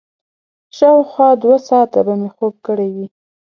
شاوخوا 0.77 1.29
دوه 1.43 1.57
ساعته 1.67 1.99
به 2.05 2.13
مې 2.19 2.29
خوب 2.35 2.53
کړی 2.67 2.89
وي. 2.95 3.07